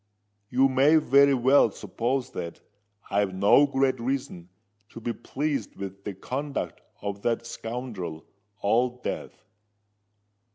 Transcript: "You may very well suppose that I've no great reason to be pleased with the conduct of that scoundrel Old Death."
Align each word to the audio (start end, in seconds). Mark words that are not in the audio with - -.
"You 0.49 0.67
may 0.67 0.95
very 0.95 1.35
well 1.35 1.69
suppose 1.69 2.31
that 2.31 2.59
I've 3.11 3.35
no 3.35 3.67
great 3.67 3.99
reason 3.99 4.49
to 4.89 4.99
be 4.99 5.13
pleased 5.13 5.75
with 5.75 6.05
the 6.05 6.15
conduct 6.15 6.81
of 7.03 7.21
that 7.21 7.45
scoundrel 7.45 8.25
Old 8.63 9.03
Death." 9.03 9.43